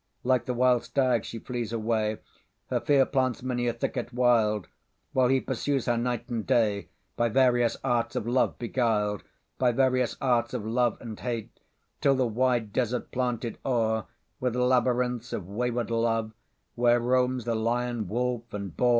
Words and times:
Like 0.23 0.45
the 0.45 0.55
wild 0.55 0.83
stag 0.83 1.23
she 1.23 1.37
flees 1.37 1.71
away, 1.71 2.17
Her 2.71 2.79
fear 2.79 3.05
plants 3.05 3.43
many 3.43 3.67
a 3.67 3.73
thicket 3.73 4.11
wild; 4.11 4.67
While 5.13 5.27
he 5.27 5.39
pursues 5.39 5.85
her 5.85 5.95
night 5.95 6.27
and 6.27 6.43
day, 6.43 6.89
By 7.15 7.29
various 7.29 7.77
arts 7.83 8.15
of 8.15 8.25
love 8.27 8.57
beguil'd; 8.57 9.21
By 9.59 9.71
various 9.71 10.17
arts 10.19 10.55
of 10.55 10.65
love 10.65 10.97
and 11.01 11.19
hate, 11.19 11.51
Till 12.01 12.15
the 12.15 12.25
wide 12.25 12.73
desert 12.73 13.11
planted 13.11 13.59
o'erWith 13.63 14.55
labyrinths 14.55 15.33
of 15.33 15.47
wayward 15.47 15.91
love, 15.91 16.33
Where 16.73 16.99
roam 16.99 17.37
the 17.37 17.53
lion, 17.53 18.07
wolf, 18.07 18.51
and 18.55 18.75
boar. 18.75 18.89